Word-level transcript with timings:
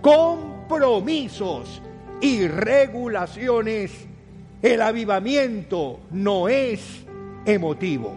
compromisos 0.00 1.82
y 2.20 2.46
regulaciones, 2.46 3.92
el 4.62 4.82
avivamiento 4.82 6.00
no 6.10 6.48
es 6.48 7.04
emotivo. 7.44 8.14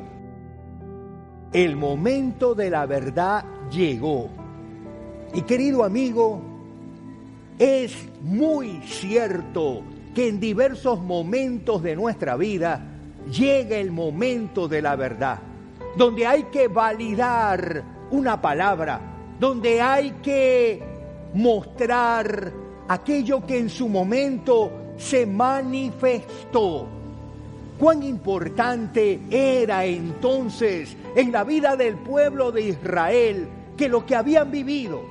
El 1.51 1.75
momento 1.75 2.55
de 2.55 2.69
la 2.69 2.85
verdad 2.85 3.45
llegó. 3.71 4.29
Y 5.33 5.41
querido 5.41 5.83
amigo, 5.83 6.41
es 7.59 7.95
muy 8.21 8.81
cierto 8.85 9.83
que 10.13 10.27
en 10.27 10.39
diversos 10.39 10.99
momentos 11.01 11.81
de 11.81 11.95
nuestra 11.95 12.35
vida 12.35 12.81
llega 13.31 13.77
el 13.77 13.91
momento 13.91 14.67
de 14.67 14.81
la 14.81 14.95
verdad, 14.95 15.39
donde 15.97 16.27
hay 16.27 16.43
que 16.43 16.67
validar 16.67 17.83
una 18.11 18.41
palabra, 18.41 18.99
donde 19.39 19.81
hay 19.81 20.11
que 20.21 20.92
mostrar 21.33 22.51
aquello 22.87 23.45
que 23.45 23.57
en 23.57 23.69
su 23.69 23.89
momento 23.89 24.71
se 24.97 25.25
manifestó. 25.25 26.87
Cuán 27.77 28.03
importante 28.03 29.19
era 29.29 29.83
entonces 29.85 30.95
en 31.15 31.31
la 31.31 31.43
vida 31.43 31.75
del 31.75 31.95
pueblo 31.95 32.51
de 32.51 32.61
Israel 32.61 33.47
que 33.75 33.89
lo 33.89 34.05
que 34.05 34.15
habían 34.15 34.51
vivido 34.51 35.01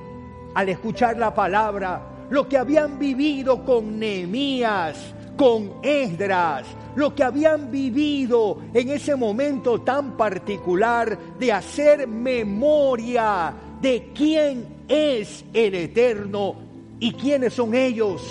al 0.55 0.69
escuchar 0.69 1.17
la 1.17 1.33
palabra, 1.33 2.01
lo 2.29 2.47
que 2.47 2.57
habían 2.57 2.97
vivido 2.97 3.65
con 3.65 3.99
Nehemías, 3.99 5.13
con 5.35 5.73
Esdras, 5.81 6.65
lo 6.95 7.13
que 7.13 7.23
habían 7.23 7.71
vivido 7.71 8.59
en 8.73 8.89
ese 8.89 9.15
momento 9.15 9.81
tan 9.81 10.15
particular 10.15 11.17
de 11.39 11.51
hacer 11.51 12.07
memoria 12.07 13.53
de 13.83 14.11
quién 14.15 14.65
es 14.87 15.43
el 15.53 15.75
eterno 15.75 16.55
y 17.01 17.11
quiénes 17.11 17.53
son 17.53 17.75
ellos, 17.75 18.21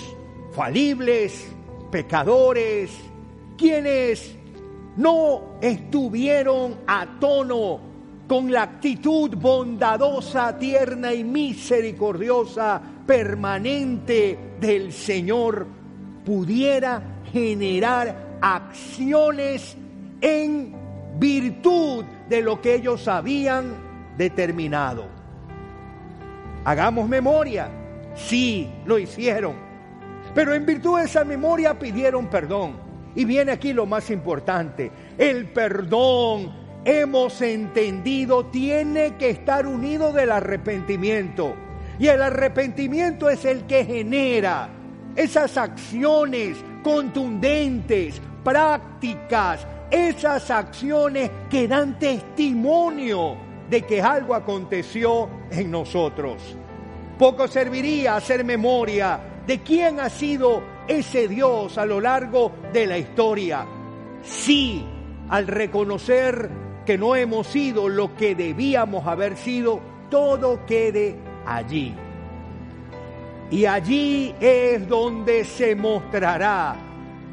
falibles, 0.53 1.47
pecadores, 1.91 2.91
quienes 3.59 4.35
no 4.97 5.59
estuvieron 5.61 6.79
a 6.87 7.07
tono 7.21 7.81
con 8.27 8.51
la 8.51 8.63
actitud 8.63 9.37
bondadosa, 9.37 10.59
tierna 10.59 11.13
y 11.13 11.23
misericordiosa 11.23 12.81
permanente 13.07 14.39
del 14.59 14.91
Señor, 14.91 15.67
pudiera 16.25 17.03
generar 17.31 18.39
acciones 18.41 19.77
en 20.23 20.75
virtud 21.19 22.07
de 22.31 22.41
lo 22.41 22.59
que 22.63 22.77
ellos 22.77 23.07
habían 23.07 23.75
determinado. 24.17 25.22
Hagamos 26.65 27.09
memoria, 27.09 27.69
sí, 28.15 28.71
lo 28.87 28.99
hicieron, 28.99 29.57
pero 30.35 30.55
en 30.55 30.65
virtud 30.65 30.99
de 30.99 31.07
esa 31.07 31.25
memoria 31.25 31.79
pidieron 31.79 32.29
perdón. 32.29 32.93
Y 33.15 33.25
viene 33.25 33.53
aquí 33.53 33.73
lo 33.73 33.85
más 33.85 34.11
importante, 34.11 34.91
el 35.19 35.47
perdón, 35.49 36.53
hemos 36.85 37.43
entendido, 37.43 38.47
tiene 38.47 39.17
que 39.17 39.31
estar 39.31 39.67
unido 39.67 40.13
del 40.13 40.31
arrepentimiento. 40.31 41.55
Y 41.99 42.07
el 42.07 42.23
arrepentimiento 42.23 43.29
es 43.29 43.45
el 43.45 43.65
que 43.65 43.85
genera 43.85 44.69
esas 45.15 45.59
acciones 45.59 46.57
contundentes, 46.83 48.21
prácticas, 48.43 49.67
esas 49.91 50.51
acciones 50.51 51.31
que 51.51 51.69
dan 51.69 51.99
testimonio 51.99 53.52
de 53.69 53.83
que 53.83 54.03
algo 54.03 54.35
aconteció 54.35 55.29
en 55.51 55.71
nosotros. 55.71 56.57
Poco 57.19 57.49
serviría 57.49 58.17
hacer 58.17 58.45
memoria 58.45 59.21
de 59.47 59.61
quién 59.61 60.01
ha 60.01 60.09
sido 60.09 60.63
ese 60.89 61.29
Dios 61.29 61.79
a 61.79 61.87
lo 61.87 62.01
largo 62.01 62.53
de 62.73 62.87
la 62.87 62.99
historia. 62.99 63.67
Sí, 64.23 64.85
al 65.29 65.47
reconocer 65.47 66.49
que 66.85 66.99
no 66.99 67.15
hemos 67.15 67.47
sido 67.47 67.89
lo 67.89 68.15
que 68.17 68.35
debíamos 68.35 69.07
haber 69.07 69.37
sido, 69.37 69.81
todo 70.11 70.65
quede 70.67 71.17
allí. 71.47 71.95
Y 73.51 73.67
allí 73.67 74.35
es 74.41 74.89
donde 74.89 75.45
se 75.45 75.75
mostrará 75.75 76.77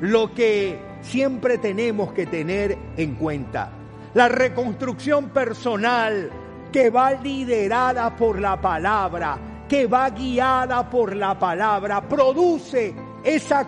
lo 0.01 0.34
que 0.34 0.78
siempre 1.01 1.57
tenemos 1.57 2.11
que 2.11 2.25
tener 2.25 2.78
en 2.97 3.16
cuenta. 3.16 3.72
La 4.14 4.28
reconstrucción 4.28 5.30
personal 5.30 6.31
que 6.72 6.90
va 6.90 7.12
liderada 7.12 8.16
por 8.16 8.40
la 8.40 8.59
palabra, 8.59 9.38
que 9.68 9.86
va 9.86 10.09
guiada 10.09 10.90
por 10.90 11.16
la 11.16 11.38
palabra, 11.38 12.02
produce 12.02 12.94
esa, 13.24 13.68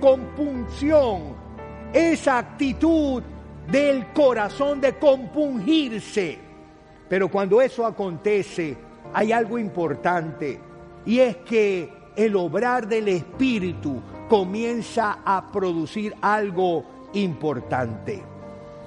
compunción, 0.00 1.36
esa 1.92 2.38
actitud 2.38 3.22
del 3.70 4.12
corazón 4.12 4.80
de 4.80 4.94
compungirse. 4.98 6.38
Pero 7.08 7.28
cuando 7.28 7.60
eso 7.60 7.86
acontece, 7.86 8.76
hay 9.12 9.30
algo 9.30 9.56
importante 9.56 10.60
y 11.06 11.20
es 11.20 11.36
que 11.38 11.92
el 12.16 12.34
obrar 12.34 12.88
del 12.88 13.08
Espíritu 13.08 14.00
comienza 14.28 15.18
a 15.24 15.52
producir 15.52 16.14
algo 16.20 16.84
importante. 17.12 18.33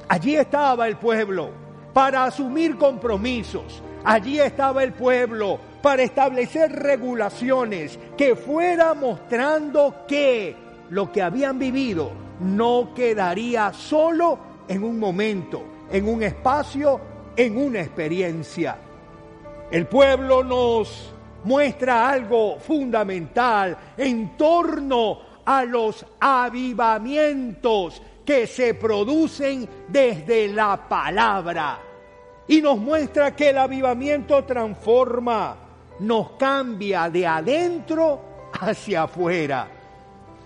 Allí 0.10 0.36
estaba 0.36 0.88
el 0.88 0.98
pueblo 0.98 1.50
para 1.94 2.26
asumir 2.26 2.78
compromisos. 2.78 3.82
Allí 4.04 4.40
estaba 4.40 4.84
el 4.84 4.94
pueblo 4.94 5.60
para 5.82 6.04
establecer 6.04 6.72
regulaciones 6.72 8.00
que 8.16 8.36
fuera 8.36 8.94
mostrando 8.94 10.06
que 10.08 10.56
lo 10.90 11.12
que 11.12 11.22
habían 11.22 11.60
vivido 11.60 12.12
no 12.40 12.94
quedaría 12.96 13.74
solo 13.74 14.40
en 14.68 14.84
un 14.84 15.00
momento, 15.00 15.64
en 15.92 16.08
un 16.08 16.24
espacio, 16.24 17.02
en 17.36 17.58
una 17.58 17.82
experiencia. 17.82 18.78
El 19.70 19.88
pueblo 19.88 20.44
nos 20.44 21.14
muestra 21.44 22.10
algo 22.10 22.60
fundamental 22.60 23.78
en 23.98 24.38
torno 24.38 25.20
a 25.46 25.64
los 25.64 26.06
avivamientos 26.20 28.02
que 28.28 28.46
se 28.46 28.74
producen 28.74 29.68
desde 29.88 30.50
la 30.50 30.90
palabra. 30.90 31.80
Y 32.46 32.62
nos 32.62 32.78
muestra 32.78 33.34
que 33.34 33.52
el 33.52 33.58
avivamiento 33.58 34.44
transforma, 34.44 35.56
nos 36.02 36.32
cambia 36.32 37.10
de 37.10 37.26
adentro 37.26 38.50
hacia 38.52 39.04
afuera. 39.04 39.70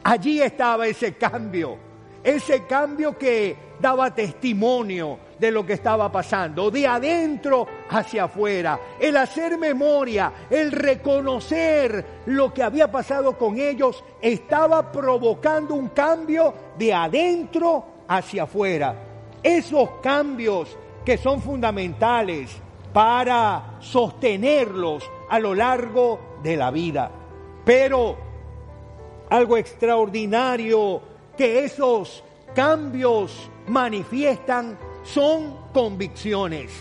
Allí 0.04 0.44
estaba 0.44 0.86
ese 0.86 1.16
cambio, 1.16 1.76
ese 2.24 2.68
cambio 2.68 3.18
que 3.18 3.58
daba 3.80 4.14
testimonio 4.14 5.18
de 5.42 5.52
lo 5.52 5.66
que 5.66 5.74
estaba 5.74 6.12
pasando, 6.12 6.70
de 6.70 6.86
adentro 6.86 7.68
hacia 7.90 8.26
afuera, 8.26 8.80
el 9.00 9.18
hacer 9.18 9.58
memoria, 9.58 10.32
el 10.52 10.72
reconocer 10.72 12.22
lo 12.28 12.54
que 12.54 12.62
había 12.62 12.92
pasado 12.92 13.36
con 13.40 13.58
ellos, 13.58 14.04
estaba 14.22 14.92
provocando 14.92 15.74
un 15.74 15.90
cambio 15.90 16.54
de 16.78 16.94
adentro 16.94 17.84
hacia 18.08 18.44
afuera. 18.44 18.96
Esos 19.42 19.90
cambios 20.04 20.78
que 21.04 21.18
son 21.18 21.42
fundamentales 21.42 22.56
para 22.94 23.78
sostenerlos 23.80 25.10
a 25.28 25.40
lo 25.40 25.56
largo 25.56 26.38
de 26.44 26.56
la 26.56 26.70
vida. 26.70 27.10
Pero 27.66 28.16
algo 29.32 29.58
extraordinario 29.58 31.02
que 31.36 31.66
esos 31.66 32.24
cambios 32.54 33.50
manifiestan 33.68 34.78
son 35.04 35.56
convicciones. 35.74 36.72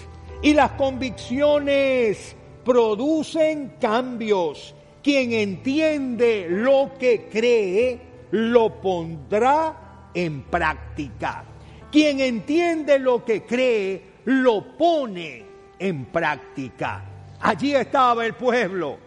Y 0.43 0.55
las 0.55 0.73
convicciones 0.73 2.37
producen 2.65 3.75
cambios. 3.81 4.75
Quien 5.03 5.33
entiende 5.33 6.47
lo 6.49 6.93
que 6.99 7.29
cree, 7.31 8.01
lo 8.31 8.81
pondrá 8.81 10.09
en 10.15 10.43
práctica. 10.43 11.45
Quien 11.91 12.21
entiende 12.21 12.99
lo 12.99 13.25
que 13.25 13.43
cree, 13.43 14.03
lo 14.25 14.77
pone 14.77 15.45
en 15.79 16.05
práctica. 16.07 17.05
Allí 17.41 17.75
estaba 17.75 18.27
el 18.27 18.35
pueblo, 18.35 18.99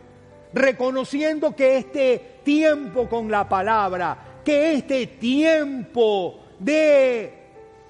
reconociendo 0.53 1.55
que 1.55 1.77
este 1.77 2.39
tiempo 2.43 3.07
con 3.07 3.29
la 3.29 3.47
palabra, 3.47 4.41
que 4.43 4.73
este 4.73 5.07
tiempo 5.07 6.39
de 6.59 7.42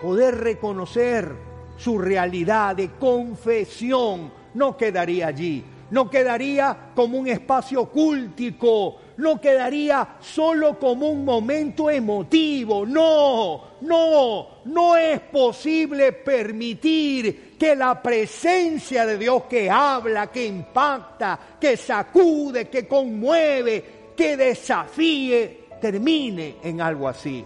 poder 0.04 0.38
reconocer 0.38 1.34
su 1.78 1.98
realidad 1.98 2.76
de 2.76 2.90
confesión, 3.00 4.34
no 4.54 4.76
quedaría 4.76 5.28
allí, 5.28 5.64
no 5.92 6.10
quedaría 6.10 6.92
como 6.94 7.20
un 7.20 7.30
espacio 7.30 7.86
cúltico, 7.86 8.98
no 9.16 9.40
quedaría 9.40 10.18
solo 10.20 10.78
como 10.78 11.08
un 11.08 11.24
momento 11.24 11.90
emotivo, 11.90 12.86
no, 12.86 13.78
no, 13.80 14.48
no 14.66 14.98
es 14.98 15.22
posible 15.22 16.12
permitir 16.12 17.56
que 17.58 17.74
la 17.74 18.02
presencia 18.04 19.06
de 19.06 19.18
Dios 19.18 19.44
que 19.44 19.70
habla, 19.72 20.30
que 20.30 20.46
impacta, 20.46 21.40
que 21.58 21.78
sacude, 21.78 22.68
que 22.68 22.86
conmueve, 22.86 24.12
que 24.18 24.36
desafíe, 24.36 25.60
termine 25.80 26.58
en 26.62 26.82
algo 26.82 27.08
así. 27.08 27.46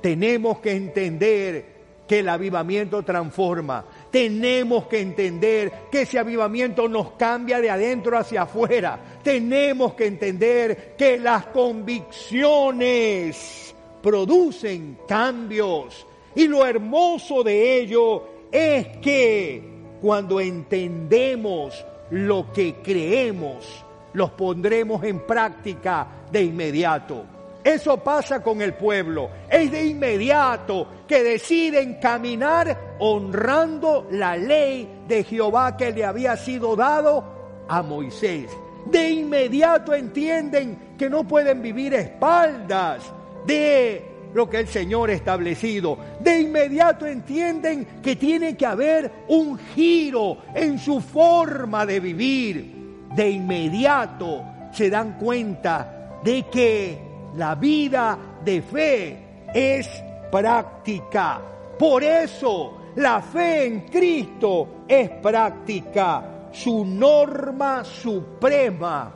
Tenemos 0.00 0.58
que 0.58 0.72
entender 0.72 1.76
que 2.06 2.20
el 2.20 2.28
avivamiento 2.28 3.02
transforma. 3.02 3.84
Tenemos 4.10 4.86
que 4.86 5.00
entender 5.00 5.72
que 5.90 6.02
ese 6.02 6.18
avivamiento 6.18 6.86
nos 6.88 7.12
cambia 7.12 7.58
de 7.60 7.70
adentro 7.70 8.18
hacia 8.18 8.42
afuera. 8.42 8.98
Tenemos 9.22 9.94
que 9.94 10.06
entender 10.06 10.94
que 10.96 11.18
las 11.18 11.46
convicciones 11.46 13.74
producen 14.02 14.98
cambios. 15.08 16.06
Y 16.34 16.46
lo 16.46 16.66
hermoso 16.66 17.42
de 17.42 17.80
ello 17.80 18.28
es 18.52 18.98
que 18.98 19.62
cuando 20.00 20.40
entendemos 20.40 21.84
lo 22.10 22.52
que 22.52 22.76
creemos, 22.76 23.84
los 24.12 24.30
pondremos 24.30 25.02
en 25.02 25.26
práctica 25.26 26.06
de 26.30 26.44
inmediato. 26.44 27.35
Eso 27.66 27.96
pasa 27.96 28.44
con 28.44 28.62
el 28.62 28.74
pueblo. 28.74 29.28
Es 29.50 29.72
de 29.72 29.86
inmediato 29.86 30.86
que 31.08 31.24
deciden 31.24 31.94
caminar 31.94 32.94
honrando 33.00 34.06
la 34.12 34.36
ley 34.36 34.88
de 35.08 35.24
Jehová 35.24 35.76
que 35.76 35.90
le 35.90 36.04
había 36.04 36.36
sido 36.36 36.76
dado 36.76 37.64
a 37.66 37.82
Moisés. 37.82 38.56
De 38.84 39.10
inmediato 39.10 39.92
entienden 39.94 40.94
que 40.96 41.10
no 41.10 41.26
pueden 41.26 41.60
vivir 41.60 41.92
espaldas 41.94 43.02
de 43.44 44.28
lo 44.32 44.48
que 44.48 44.60
el 44.60 44.68
Señor 44.68 45.10
ha 45.10 45.14
establecido. 45.14 45.98
De 46.20 46.38
inmediato 46.42 47.04
entienden 47.04 47.84
que 48.00 48.14
tiene 48.14 48.56
que 48.56 48.64
haber 48.64 49.10
un 49.26 49.58
giro 49.74 50.38
en 50.54 50.78
su 50.78 51.00
forma 51.00 51.84
de 51.84 51.98
vivir. 51.98 53.08
De 53.16 53.28
inmediato 53.28 54.44
se 54.72 54.88
dan 54.88 55.18
cuenta 55.18 56.20
de 56.22 56.44
que 56.44 57.05
la 57.36 57.54
vida 57.54 58.18
de 58.44 58.62
fe 58.62 59.18
es 59.52 59.88
práctica. 60.30 61.40
Por 61.78 62.02
eso 62.02 62.78
la 62.96 63.20
fe 63.20 63.66
en 63.66 63.80
Cristo 63.82 64.84
es 64.88 65.10
práctica. 65.10 66.48
Su 66.52 66.84
norma 66.84 67.84
suprema 67.84 69.12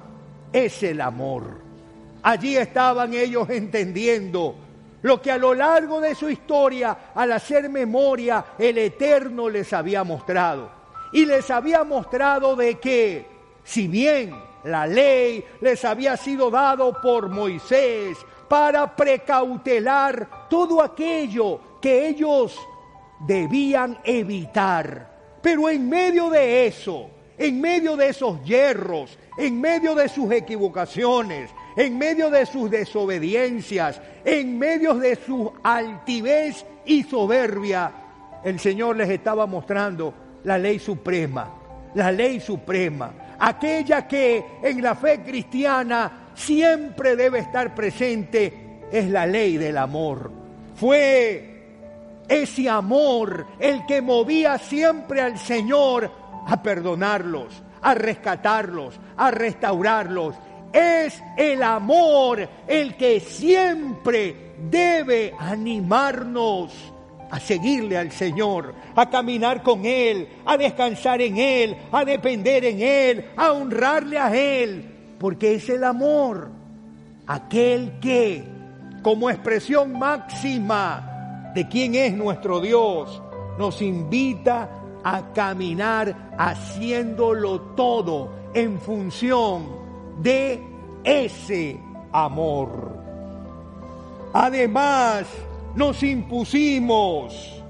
es 0.52 0.82
el 0.82 1.00
amor. 1.00 1.58
Allí 2.22 2.56
estaban 2.56 3.14
ellos 3.14 3.48
entendiendo 3.48 4.54
lo 5.02 5.22
que 5.22 5.30
a 5.30 5.38
lo 5.38 5.54
largo 5.54 6.00
de 6.00 6.14
su 6.14 6.28
historia, 6.28 6.96
al 7.14 7.32
hacer 7.32 7.70
memoria, 7.70 8.44
el 8.58 8.76
Eterno 8.76 9.48
les 9.48 9.72
había 9.72 10.04
mostrado. 10.04 10.70
Y 11.12 11.24
les 11.24 11.50
había 11.50 11.84
mostrado 11.84 12.54
de 12.54 12.78
que, 12.78 13.26
si 13.64 13.88
bien 13.88 14.34
la 14.64 14.86
ley 14.86 15.44
les 15.60 15.84
había 15.84 16.16
sido 16.16 16.50
dado 16.50 17.00
por 17.00 17.28
Moisés 17.28 18.18
para 18.48 18.94
precautelar 18.94 20.48
todo 20.48 20.82
aquello 20.82 21.60
que 21.80 22.08
ellos 22.08 22.58
debían 23.20 23.98
evitar. 24.04 25.38
Pero 25.40 25.68
en 25.68 25.88
medio 25.88 26.28
de 26.30 26.66
eso, 26.66 27.10
en 27.38 27.60
medio 27.60 27.96
de 27.96 28.08
esos 28.08 28.42
hierros, 28.44 29.18
en 29.38 29.60
medio 29.60 29.94
de 29.94 30.08
sus 30.08 30.30
equivocaciones, 30.32 31.50
en 31.76 31.96
medio 31.96 32.30
de 32.30 32.44
sus 32.44 32.70
desobediencias, 32.70 34.00
en 34.24 34.58
medio 34.58 34.94
de 34.94 35.16
su 35.16 35.52
altivez 35.62 36.66
y 36.84 37.04
soberbia, 37.04 37.92
el 38.44 38.58
Señor 38.58 38.96
les 38.96 39.10
estaba 39.10 39.46
mostrando 39.46 40.12
la 40.44 40.58
ley 40.58 40.78
suprema, 40.78 41.50
la 41.94 42.10
ley 42.10 42.40
suprema, 42.40 43.12
aquella 43.40 44.06
que 44.06 44.44
en 44.62 44.82
la 44.82 44.94
fe 44.94 45.22
cristiana 45.22 46.30
siempre 46.34 47.16
debe 47.16 47.40
estar 47.40 47.74
presente, 47.74 48.86
es 48.92 49.08
la 49.08 49.26
ley 49.26 49.56
del 49.56 49.78
amor. 49.78 50.30
Fue 50.76 51.50
ese 52.28 52.68
amor 52.68 53.46
el 53.58 53.84
que 53.86 54.00
movía 54.02 54.58
siempre 54.58 55.20
al 55.20 55.38
Señor 55.38 56.10
a 56.46 56.62
perdonarlos, 56.62 57.62
a 57.82 57.94
rescatarlos, 57.94 58.98
a 59.16 59.30
restaurarlos. 59.30 60.36
Es 60.72 61.22
el 61.36 61.62
amor 61.62 62.48
el 62.66 62.96
que 62.96 63.20
siempre 63.20 64.54
debe 64.70 65.34
animarnos 65.38 66.72
a 67.30 67.38
seguirle 67.38 67.96
al 67.96 68.10
Señor, 68.10 68.74
a 68.94 69.08
caminar 69.08 69.62
con 69.62 69.84
Él, 69.84 70.28
a 70.44 70.56
descansar 70.56 71.20
en 71.22 71.38
Él, 71.38 71.76
a 71.92 72.04
depender 72.04 72.64
en 72.64 72.80
Él, 72.80 73.24
a 73.36 73.52
honrarle 73.52 74.18
a 74.18 74.34
Él, 74.34 74.84
porque 75.18 75.54
es 75.54 75.68
el 75.68 75.84
amor 75.84 76.50
aquel 77.26 78.00
que, 78.00 78.42
como 79.02 79.30
expresión 79.30 79.98
máxima 79.98 81.52
de 81.54 81.68
quién 81.68 81.94
es 81.94 82.12
nuestro 82.12 82.60
Dios, 82.60 83.22
nos 83.58 83.80
invita 83.82 84.68
a 85.04 85.32
caminar 85.32 86.32
haciéndolo 86.36 87.60
todo 87.76 88.32
en 88.52 88.80
función 88.80 89.68
de 90.20 90.60
ese 91.04 91.80
amor. 92.12 92.98
Además, 94.32 95.26
nos 95.74 96.02
impusimos 96.02 97.62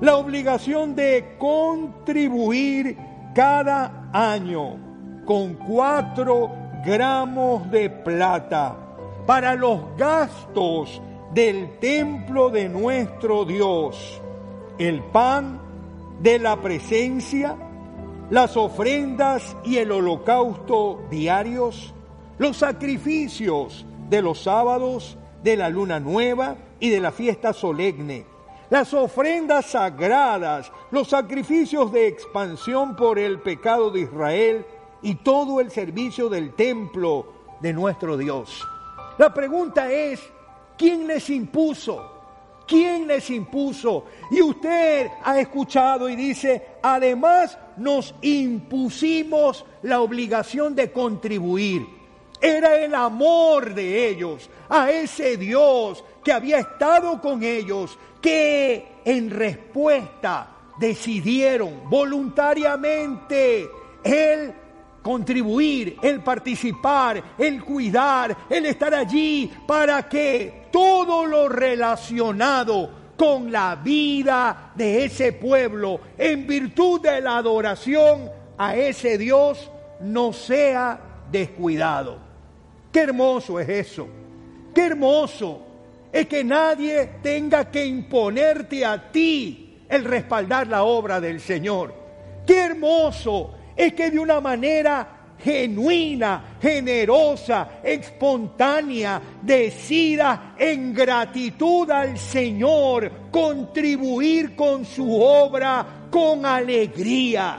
la 0.00 0.16
obligación 0.16 0.94
de 0.94 1.36
contribuir 1.38 2.96
cada 3.34 4.08
año 4.12 4.76
con 5.24 5.54
cuatro 5.54 6.50
gramos 6.84 7.70
de 7.70 7.90
plata 7.90 8.76
para 9.26 9.54
los 9.54 9.80
gastos 9.96 11.00
del 11.34 11.78
templo 11.78 12.48
de 12.48 12.68
nuestro 12.68 13.44
Dios, 13.44 14.22
el 14.78 15.02
pan 15.02 15.60
de 16.20 16.38
la 16.38 16.60
presencia, 16.62 17.56
las 18.30 18.56
ofrendas 18.56 19.56
y 19.64 19.76
el 19.76 19.92
holocausto 19.92 21.02
diarios, 21.10 21.92
los 22.38 22.56
sacrificios 22.56 23.84
de 24.08 24.22
los 24.22 24.42
sábados, 24.42 25.18
de 25.42 25.56
la 25.56 25.68
luna 25.68 26.00
nueva 26.00 26.56
y 26.80 26.90
de 26.90 27.00
la 27.00 27.12
fiesta 27.12 27.52
solemne, 27.52 28.24
las 28.70 28.92
ofrendas 28.94 29.66
sagradas, 29.66 30.72
los 30.90 31.08
sacrificios 31.08 31.92
de 31.92 32.08
expansión 32.08 32.96
por 32.96 33.18
el 33.18 33.38
pecado 33.40 33.90
de 33.90 34.00
Israel 34.00 34.66
y 35.02 35.16
todo 35.16 35.60
el 35.60 35.70
servicio 35.70 36.28
del 36.28 36.54
templo 36.54 37.32
de 37.60 37.72
nuestro 37.72 38.16
Dios. 38.16 38.66
La 39.18 39.32
pregunta 39.32 39.90
es, 39.90 40.20
¿quién 40.76 41.06
les 41.06 41.30
impuso? 41.30 42.12
¿Quién 42.66 43.06
les 43.06 43.30
impuso? 43.30 44.06
Y 44.30 44.42
usted 44.42 45.08
ha 45.22 45.38
escuchado 45.38 46.08
y 46.08 46.16
dice, 46.16 46.66
además 46.82 47.56
nos 47.76 48.14
impusimos 48.22 49.64
la 49.82 50.00
obligación 50.00 50.74
de 50.74 50.90
contribuir. 50.90 51.95
Era 52.46 52.76
el 52.76 52.94
amor 52.94 53.74
de 53.74 54.08
ellos 54.08 54.48
a 54.68 54.88
ese 54.88 55.36
Dios 55.36 56.04
que 56.22 56.32
había 56.32 56.58
estado 56.58 57.20
con 57.20 57.42
ellos, 57.42 57.98
que 58.22 59.00
en 59.04 59.30
respuesta 59.30 60.46
decidieron 60.78 61.90
voluntariamente 61.90 63.68
el 64.04 64.54
contribuir, 65.02 65.96
el 66.00 66.22
participar, 66.22 67.20
el 67.36 67.64
cuidar, 67.64 68.36
el 68.48 68.66
estar 68.66 68.94
allí 68.94 69.50
para 69.66 70.08
que 70.08 70.68
todo 70.70 71.26
lo 71.26 71.48
relacionado 71.48 72.90
con 73.16 73.50
la 73.50 73.74
vida 73.74 74.70
de 74.76 75.06
ese 75.06 75.32
pueblo, 75.32 75.98
en 76.16 76.46
virtud 76.46 77.00
de 77.00 77.20
la 77.20 77.38
adoración 77.38 78.30
a 78.56 78.76
ese 78.76 79.18
Dios, 79.18 79.68
no 79.98 80.32
sea 80.32 81.00
descuidado. 81.28 82.25
Qué 82.96 83.02
hermoso 83.02 83.60
es 83.60 83.68
eso. 83.68 84.08
Qué 84.74 84.86
hermoso 84.86 85.60
es 86.10 86.26
que 86.26 86.42
nadie 86.42 87.10
tenga 87.22 87.70
que 87.70 87.84
imponerte 87.84 88.86
a 88.86 89.12
ti 89.12 89.82
el 89.86 90.02
respaldar 90.02 90.66
la 90.66 90.82
obra 90.84 91.20
del 91.20 91.38
Señor. 91.38 91.92
Qué 92.46 92.58
hermoso 92.58 93.52
es 93.76 93.92
que 93.92 94.10
de 94.10 94.18
una 94.18 94.40
manera 94.40 95.34
genuina, 95.38 96.56
generosa, 96.58 97.80
espontánea, 97.84 99.20
decida 99.42 100.54
en 100.58 100.94
gratitud 100.94 101.90
al 101.90 102.16
Señor 102.16 103.28
contribuir 103.30 104.56
con 104.56 104.86
su 104.86 105.20
obra 105.20 106.08
con 106.10 106.46
alegría. 106.46 107.58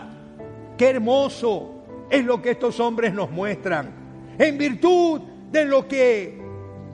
Qué 0.76 0.90
hermoso 0.90 2.08
es 2.10 2.26
lo 2.26 2.42
que 2.42 2.50
estos 2.50 2.80
hombres 2.80 3.14
nos 3.14 3.30
muestran. 3.30 3.97
En 4.40 4.58
virtud 4.58 5.22
de 5.52 5.66
lo 5.66 5.88
que 5.88 6.40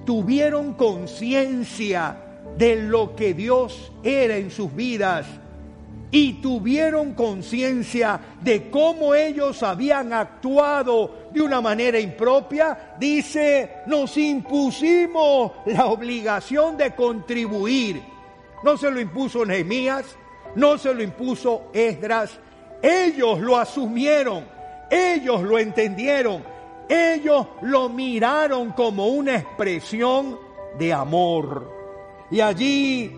tuvieron 0.05 0.73
conciencia 0.73 2.17
de 2.57 2.75
lo 2.75 3.15
que 3.15 3.33
Dios 3.33 3.91
era 4.03 4.37
en 4.37 4.51
sus 4.51 4.73
vidas 4.73 5.25
y 6.11 6.33
tuvieron 6.33 7.15
conciencia 7.15 8.19
de 8.39 8.69
cómo 8.69 9.15
ellos 9.15 9.63
habían 9.63 10.13
actuado 10.13 11.29
de 11.33 11.41
una 11.41 11.59
manera 11.59 11.99
impropia, 11.99 12.93
dice, 12.99 13.77
nos 13.87 14.15
impusimos 14.17 15.53
la 15.65 15.87
obligación 15.87 16.77
de 16.77 16.93
contribuir. 16.93 18.03
No 18.63 18.77
se 18.77 18.91
lo 18.91 19.01
impuso 19.01 19.43
Nehemías, 19.43 20.05
no 20.55 20.77
se 20.77 20.93
lo 20.93 21.01
impuso 21.01 21.71
Esdras, 21.73 22.37
ellos 22.83 23.39
lo 23.39 23.57
asumieron, 23.57 24.45
ellos 24.91 25.41
lo 25.41 25.57
entendieron, 25.57 26.43
ellos 26.89 27.47
lo 27.61 27.89
miraron 27.89 28.71
como 28.71 29.07
una 29.07 29.35
expresión 29.35 30.37
de 30.77 30.93
amor. 30.93 31.71
Y 32.31 32.41
allí 32.41 33.11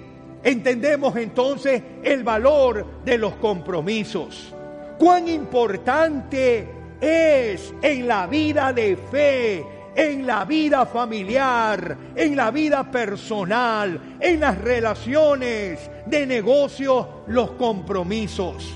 entendemos 0.43 1.15
entonces 1.15 1.81
el 2.03 2.23
valor 2.23 2.85
de 3.03 3.17
los 3.17 3.35
compromisos. 3.35 4.53
Cuán 4.97 5.27
importante 5.27 6.69
es 7.01 7.73
en 7.81 8.07
la 8.07 8.27
vida 8.27 8.71
de 8.71 8.95
fe, 8.95 9.65
en 9.95 10.27
la 10.27 10.45
vida 10.45 10.85
familiar, 10.85 11.97
en 12.15 12.35
la 12.35 12.51
vida 12.51 12.89
personal, 12.91 14.17
en 14.19 14.39
las 14.39 14.57
relaciones 14.59 15.89
de 16.05 16.25
negocios, 16.25 17.07
los 17.27 17.51
compromisos. 17.51 18.75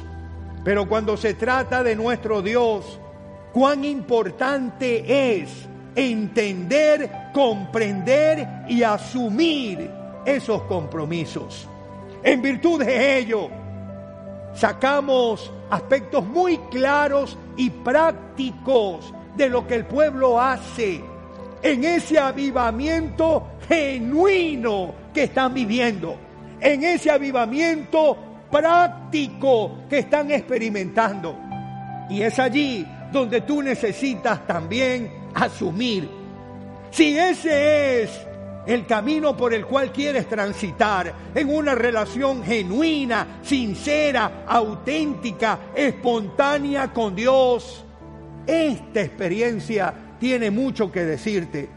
Pero 0.64 0.88
cuando 0.88 1.18
se 1.18 1.34
trata 1.34 1.84
de 1.84 1.96
nuestro 1.96 2.42
Dios, 2.42 3.00
cuán 3.54 3.84
importante 3.86 5.40
es 5.40 5.68
entender, 5.96 7.32
comprender 7.34 8.66
y 8.68 8.84
asumir 8.84 9.90
esos 10.26 10.62
compromisos. 10.64 11.68
En 12.24 12.42
virtud 12.42 12.84
de 12.84 13.18
ello, 13.18 13.50
sacamos 14.54 15.52
aspectos 15.70 16.26
muy 16.26 16.58
claros 16.70 17.38
y 17.56 17.70
prácticos 17.70 19.14
de 19.36 19.50
lo 19.50 19.66
que 19.68 19.76
el 19.76 19.86
pueblo 19.86 20.40
hace 20.40 21.02
en 21.62 21.84
ese 21.84 22.20
avivamiento 22.20 23.48
genuino 23.68 24.94
que 25.14 25.24
están 25.24 25.54
viviendo, 25.54 26.18
en 26.60 26.84
ese 26.84 27.12
avivamiento 27.12 28.18
práctico 28.52 29.80
que 29.90 30.00
están 30.00 30.32
experimentando. 30.32 31.36
Y 32.10 32.22
es 32.22 32.40
allí 32.40 32.86
donde 33.12 33.42
tú 33.42 33.62
necesitas 33.62 34.46
también 34.46 35.12
asumir. 35.34 36.10
Si 36.92 37.18
ese 37.18 38.04
es 38.04 38.30
el 38.70 38.86
camino 38.86 39.36
por 39.36 39.54
el 39.54 39.66
cual 39.66 39.92
quieres 39.92 40.28
transitar 40.28 41.12
en 41.34 41.50
una 41.50 41.74
relación 41.74 42.44
genuina, 42.44 43.40
sincera, 43.42 44.44
auténtica, 44.48 45.60
espontánea 45.74 46.94
con 46.94 47.16
Dios. 47.16 47.84
Esta 48.46 49.02
experiencia 49.02 49.92
tiene 50.20 50.52
mucho 50.52 50.92
que 50.92 51.04
decirte, 51.04 51.68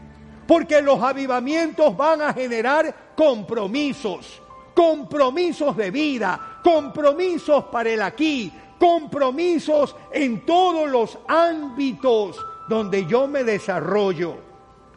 porque 0.45 0.83
los 0.83 1.01
avivamientos 1.01 1.97
van 1.97 2.21
a 2.21 2.33
generar 2.33 3.13
compromisos, 3.15 4.39
compromisos 4.75 5.75
de 5.75 5.89
vida, 5.89 6.52
compromisos 6.63 7.65
para 7.65 7.89
el 7.89 8.01
aquí, 8.01 8.51
compromisos 8.79 9.95
en 10.11 10.45
todos 10.45 10.89
los 10.89 11.17
ámbitos 11.27 12.43
donde 12.67 13.05
yo 13.05 13.27
me 13.27 13.43
desarrollo. 13.43 14.35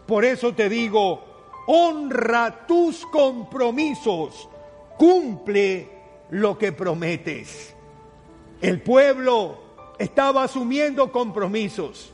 Por 0.06 0.24
eso 0.24 0.54
te 0.54 0.68
digo, 0.68 1.22
honra 1.66 2.66
tus 2.66 3.04
compromisos, 3.06 4.48
cumple 4.96 5.90
lo 6.30 6.56
que 6.56 6.72
prometes. 6.72 7.74
El 8.60 8.80
pueblo 8.82 9.58
estaba 9.98 10.44
asumiendo 10.44 11.10
compromisos 11.10 12.12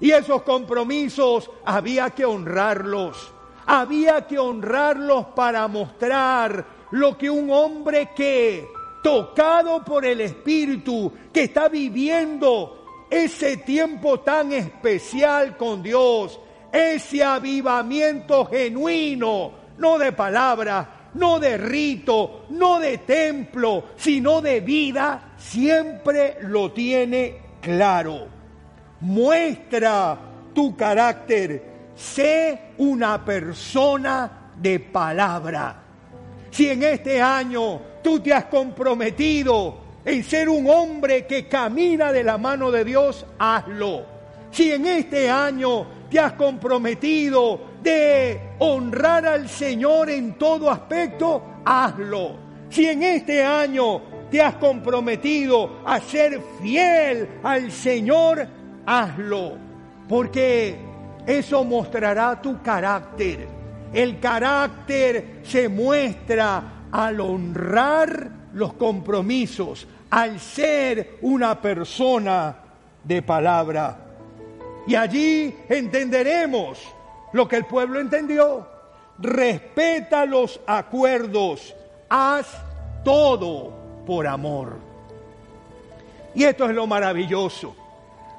y 0.00 0.12
esos 0.12 0.42
compromisos 0.42 1.50
había 1.64 2.10
que 2.10 2.24
honrarlos. 2.24 3.32
Había 3.66 4.26
que 4.26 4.38
honrarlos 4.38 5.26
para 5.36 5.68
mostrar 5.68 6.64
lo 6.90 7.16
que 7.16 7.30
un 7.30 7.50
hombre 7.50 8.10
que, 8.16 8.66
tocado 9.02 9.84
por 9.84 10.04
el 10.04 10.20
Espíritu, 10.20 11.12
que 11.32 11.44
está 11.44 11.68
viviendo 11.68 13.06
ese 13.10 13.58
tiempo 13.58 14.20
tan 14.20 14.52
especial 14.52 15.56
con 15.56 15.82
Dios, 15.82 16.38
ese 16.72 17.24
avivamiento 17.24 18.46
genuino, 18.46 19.52
no 19.78 19.98
de 19.98 20.12
palabra, 20.12 21.10
no 21.14 21.40
de 21.40 21.56
rito, 21.56 22.46
no 22.50 22.78
de 22.78 22.98
templo, 22.98 23.84
sino 23.96 24.40
de 24.40 24.60
vida, 24.60 25.32
siempre 25.36 26.38
lo 26.42 26.72
tiene 26.72 27.38
claro. 27.60 28.28
Muestra 29.00 30.18
tu 30.54 30.76
carácter, 30.76 31.90
sé 31.96 32.72
una 32.78 33.24
persona 33.24 34.52
de 34.56 34.78
palabra. 34.78 35.82
Si 36.50 36.68
en 36.68 36.82
este 36.82 37.20
año 37.20 37.89
tú 38.02 38.20
te 38.20 38.32
has 38.32 38.46
comprometido 38.46 39.78
en 40.04 40.24
ser 40.24 40.48
un 40.48 40.68
hombre 40.68 41.26
que 41.26 41.46
camina 41.46 42.12
de 42.12 42.24
la 42.24 42.38
mano 42.38 42.70
de 42.70 42.84
Dios, 42.84 43.26
hazlo. 43.38 44.04
Si 44.50 44.72
en 44.72 44.86
este 44.86 45.30
año 45.30 45.86
te 46.10 46.18
has 46.18 46.32
comprometido 46.32 47.60
de 47.82 48.54
honrar 48.58 49.26
al 49.26 49.48
Señor 49.48 50.10
en 50.10 50.34
todo 50.34 50.70
aspecto, 50.70 51.42
hazlo. 51.64 52.36
Si 52.68 52.86
en 52.86 53.02
este 53.02 53.42
año 53.42 54.00
te 54.30 54.40
has 54.40 54.54
comprometido 54.56 55.80
a 55.84 56.00
ser 56.00 56.40
fiel 56.62 57.28
al 57.42 57.70
Señor, 57.70 58.46
hazlo. 58.86 59.56
Porque 60.08 60.76
eso 61.26 61.64
mostrará 61.64 62.40
tu 62.40 62.60
carácter. 62.62 63.46
El 63.92 64.18
carácter 64.20 65.40
se 65.42 65.68
muestra 65.68 66.79
al 66.92 67.20
honrar 67.20 68.30
los 68.52 68.72
compromisos, 68.74 69.86
al 70.10 70.40
ser 70.40 71.18
una 71.22 71.60
persona 71.60 72.56
de 73.04 73.22
palabra. 73.22 73.98
Y 74.86 74.94
allí 74.94 75.54
entenderemos 75.68 76.80
lo 77.32 77.46
que 77.46 77.56
el 77.56 77.64
pueblo 77.64 78.00
entendió. 78.00 78.66
Respeta 79.18 80.24
los 80.24 80.60
acuerdos, 80.66 81.74
haz 82.08 82.46
todo 83.04 83.72
por 84.06 84.26
amor. 84.26 84.78
Y 86.34 86.44
esto 86.44 86.68
es 86.68 86.74
lo 86.74 86.86
maravilloso. 86.86 87.76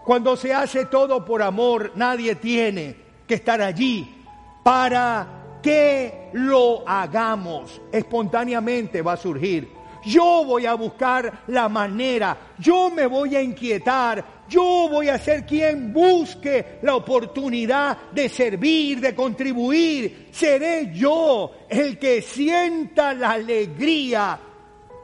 Cuando 0.06 0.36
se 0.36 0.54
hace 0.54 0.86
todo 0.86 1.24
por 1.24 1.42
amor, 1.42 1.92
nadie 1.96 2.36
tiene 2.36 2.96
que 3.28 3.36
estar 3.36 3.62
allí 3.62 4.24
para 4.64 5.41
que 5.62 6.30
lo 6.34 6.88
hagamos. 6.88 7.82
Espontáneamente 7.92 9.02
va 9.02 9.14
a 9.14 9.18
surgir. 9.18 9.82
Yo 10.04 10.44
voy 10.46 10.66
a 10.66 10.74
buscar 10.74 11.44
la 11.48 11.70
manera, 11.70 12.36
yo 12.58 12.90
me 12.90 13.06
voy 13.06 13.36
a 13.36 13.42
inquietar, 13.42 14.42
yo 14.50 14.88
voy 14.90 15.10
a 15.10 15.20
ser 15.20 15.46
quien 15.46 15.94
busque 15.94 16.80
la 16.82 16.96
oportunidad 16.96 18.10
de 18.12 18.28
servir, 18.28 19.00
de 19.00 19.14
contribuir. 19.14 20.30
Seré 20.32 20.92
yo 20.92 21.52
el 21.70 22.00
que 22.00 22.24
sienta 22.24 23.14
la 23.14 23.32
alegría 23.32 24.40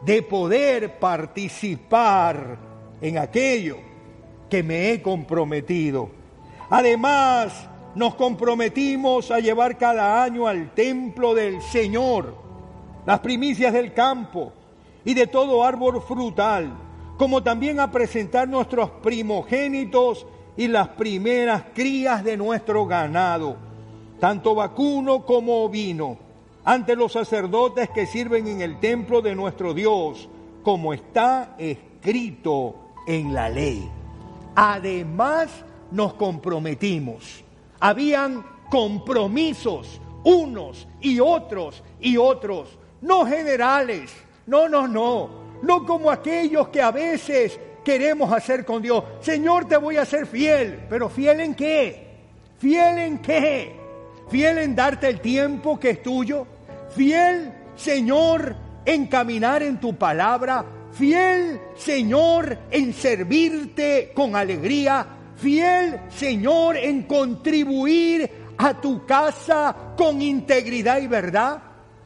de 0.01 0.23
poder 0.23 0.97
participar 0.97 2.57
en 2.99 3.19
aquello 3.19 3.77
que 4.49 4.63
me 4.63 4.91
he 4.91 5.01
comprometido. 5.01 6.09
Además, 6.69 7.69
nos 7.97 8.13
comprometimos 8.13 9.31
a 9.31 9.39
llevar 9.39 9.75
cada 9.75 10.23
año 10.23 10.47
al 10.47 10.71
templo 10.75 11.33
del 11.33 11.63
Señor 11.63 12.35
las 13.07 13.19
primicias 13.21 13.73
del 13.73 13.91
campo 13.91 14.53
y 15.03 15.15
de 15.15 15.25
todo 15.25 15.63
árbol 15.63 15.99
frutal 16.03 16.71
como 17.17 17.41
también 17.41 17.79
a 17.79 17.89
presentar 17.89 18.47
nuestros 18.47 18.91
primogénitos 19.01 20.27
y 20.55 20.67
las 20.67 20.89
primeras 20.89 21.63
crías 21.73 22.23
de 22.23 22.37
nuestro 22.37 22.85
ganado, 22.85 23.57
tanto 24.19 24.53
vacuno 24.53 25.25
como 25.25 25.63
ovino, 25.63 26.19
ante 26.63 26.95
los 26.95 27.13
sacerdotes 27.13 27.89
que 27.89 28.05
sirven 28.05 28.47
en 28.47 28.61
el 28.61 28.79
templo 28.79 29.23
de 29.23 29.33
nuestro 29.33 29.73
Dios, 29.73 30.29
como 30.61 30.93
está 30.93 31.55
escrito 31.57 32.75
en 33.07 33.33
la 33.33 33.49
ley. 33.49 33.89
Además, 34.55 35.49
nos 35.89 36.13
comprometimos. 36.13 37.46
Habían 37.79 38.45
compromisos 38.69 40.01
unos 40.23 40.87
y 40.99 41.19
otros 41.19 41.83
y 41.99 42.17
otros, 42.17 42.77
no 43.01 43.25
generales, 43.25 44.13
no, 44.45 44.67
no, 44.67 44.87
no, 44.87 45.29
no 45.61 45.85
como 45.85 46.11
aquellos 46.11 46.69
que 46.69 46.81
a 46.81 46.91
veces 46.91 47.59
queremos 47.83 48.31
hacer 48.33 48.65
con 48.65 48.81
Dios. 48.81 49.03
Señor, 49.21 49.65
te 49.65 49.77
voy 49.77 49.97
a 49.97 50.05
ser 50.05 50.25
fiel, 50.25 50.85
pero 50.89 51.09
fiel 51.09 51.39
en 51.39 51.55
qué? 51.55 52.07
Fiel 52.57 52.97
en 52.97 53.19
qué? 53.19 53.75
Fiel 54.29 54.57
en 54.57 54.75
darte 54.75 55.07
el 55.07 55.21
tiempo 55.21 55.79
que 55.79 55.91
es 55.91 56.03
tuyo. 56.03 56.45
Fiel, 56.89 57.53
Señor, 57.75 58.55
en 58.85 59.07
caminar 59.07 59.63
en 59.63 59.79
tu 59.79 59.95
palabra. 59.95 60.65
fiel 60.91 61.61
Señor 61.75 62.57
en 62.71 62.93
servirte 62.93 64.11
con 64.13 64.35
alegría, 64.35 65.16
fiel 65.37 66.01
Señor 66.09 66.77
en 66.77 67.03
contribuir 67.03 68.29
a 68.57 68.79
tu 68.81 69.05
casa 69.05 69.75
con 69.95 70.21
integridad 70.21 70.99
y 70.99 71.07
verdad. 71.07 71.61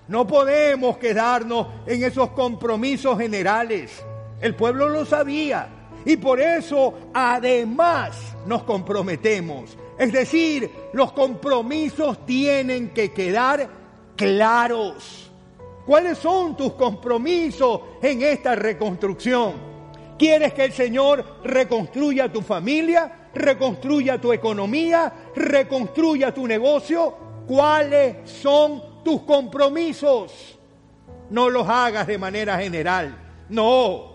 No 0.08 0.28
podemos 0.28 0.98
quedarnos 0.98 1.68
en 1.86 2.04
esos 2.04 2.32
compromisos 2.32 3.18
generales. 3.18 4.04
El 4.42 4.56
pueblo 4.56 4.90
lo 4.90 5.06
sabía 5.06 5.70
y 6.04 6.18
por 6.18 6.42
eso 6.42 6.94
además 7.14 8.36
nos 8.46 8.64
comprometemos. 8.64 9.78
Es 9.98 10.12
decir, 10.12 10.70
los 10.94 11.12
compromisos 11.14 12.26
tienen 12.26 12.90
que 12.90 13.12
quedar 13.12 13.70
claros. 14.16 15.32
¿Cuáles 15.86 16.18
son 16.18 16.58
tus 16.58 16.74
compromisos 16.74 17.82
en 18.02 18.22
esta 18.24 18.56
reconstrucción? 18.56 19.54
¿Quieres 20.18 20.54
que 20.54 20.66
el 20.66 20.74
Señor 20.74 21.40
reconstruya 21.44 22.32
tu 22.32 22.42
familia, 22.42 23.21
reconstruya 23.34 24.20
tu 24.20 24.34
economía, 24.34 25.32
reconstruya 25.36 26.34
tu 26.34 26.48
negocio? 26.48 27.16
¿Cuáles 27.48 28.30
son 28.30 28.92
tus 29.04 29.22
compromisos. 29.22 30.58
No 31.30 31.50
los 31.50 31.68
hagas 31.68 32.08
de 32.08 32.18
manera 32.18 32.58
general. 32.60 33.18
No, 33.50 34.12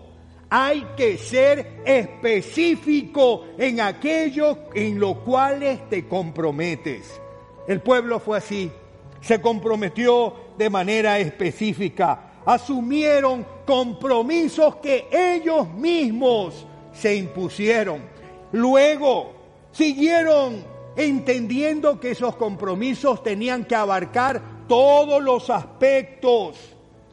hay 0.49 0.85
que 0.95 1.17
ser 1.17 1.81
específico 1.85 3.45
en 3.57 3.81
aquello 3.81 4.57
en 4.73 4.99
lo 4.99 5.23
cuales 5.23 5.89
te 5.89 6.07
comprometes. 6.07 7.19
El 7.67 7.81
pueblo 7.81 8.19
fue 8.19 8.37
así, 8.37 8.71
se 9.19 9.41
comprometió 9.41 10.33
de 10.57 10.69
manera 10.69 11.19
específica, 11.19 12.41
asumieron 12.45 13.45
compromisos 13.65 14.77
que 14.77 15.07
ellos 15.11 15.69
mismos 15.69 16.65
se 16.93 17.15
impusieron. 17.15 18.16
Luego 18.51 19.33
siguieron 19.71 20.63
entendiendo 20.95 21.99
que 21.99 22.11
esos 22.11 22.35
compromisos 22.35 23.21
tenían 23.21 23.65
que 23.65 23.75
abarcar 23.75 24.41
todos 24.67 25.21
los 25.21 25.49
aspectos, 25.49 26.57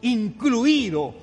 incluidos 0.02 1.14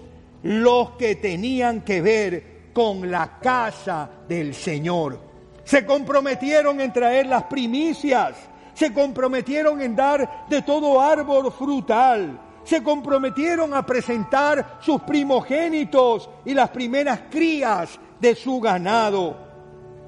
los 0.44 0.92
que 0.92 1.16
tenían 1.16 1.82
que 1.82 2.02
ver 2.02 2.52
con 2.74 3.10
la 3.10 3.40
casa 3.40 4.10
del 4.28 4.54
Señor. 4.54 5.20
Se 5.64 5.86
comprometieron 5.86 6.80
en 6.82 6.94
traer 6.94 7.28
las 7.28 7.44
primicias, 7.44 8.36
se 8.74 8.94
comprometieron 8.94 9.82
en 9.82 9.96
dar 9.96 10.46
de 10.50 10.62
todo 10.62 11.00
árbol 11.00 11.52
frutal, 11.52 12.40
se 12.64 12.82
comprometieron 12.84 13.74
a 13.74 13.86
presentar 13.86 14.78
sus 14.82 15.02
primogénitos 15.02 16.30
y 16.46 16.54
las 16.54 16.70
primeras 16.70 17.22
crías 17.30 18.00
de 18.20 18.36
su 18.36 18.60
ganado. 18.60 19.51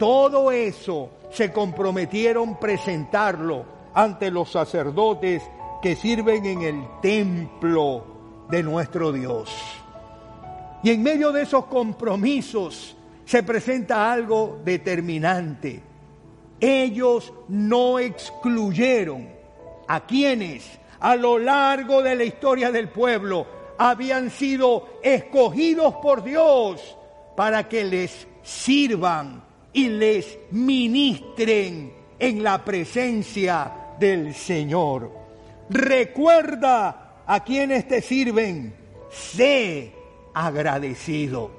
Todo 0.03 0.51
eso 0.51 1.11
se 1.31 1.53
comprometieron 1.53 2.59
presentarlo 2.59 3.63
ante 3.93 4.31
los 4.31 4.51
sacerdotes 4.51 5.41
que 5.81 5.95
sirven 5.95 6.45
en 6.45 6.61
el 6.61 6.83
templo 7.01 8.03
de 8.49 8.63
nuestro 8.63 9.13
Dios. 9.13 9.49
Y 10.83 10.89
en 10.89 11.03
medio 11.03 11.31
de 11.31 11.43
esos 11.43 11.67
compromisos 11.67 12.97
se 13.23 13.43
presenta 13.43 14.11
algo 14.11 14.59
determinante. 14.65 15.81
Ellos 16.59 17.31
no 17.47 17.97
excluyeron 17.97 19.29
a 19.87 20.05
quienes 20.05 20.69
a 20.99 21.15
lo 21.15 21.39
largo 21.39 22.01
de 22.01 22.15
la 22.15 22.25
historia 22.25 22.73
del 22.73 22.89
pueblo 22.89 23.47
habían 23.77 24.31
sido 24.31 24.99
escogidos 25.01 25.93
por 26.01 26.25
Dios 26.25 26.97
para 27.37 27.69
que 27.69 27.85
les 27.85 28.27
sirvan 28.41 29.52
y 29.73 29.89
les 29.89 30.37
ministren 30.51 31.91
en 32.19 32.43
la 32.43 32.63
presencia 32.63 33.71
del 33.99 34.33
Señor. 34.33 35.11
Recuerda 35.69 37.23
a 37.25 37.43
quienes 37.43 37.87
te 37.87 38.01
sirven. 38.01 38.73
Sé 39.09 39.93
agradecido. 40.33 41.51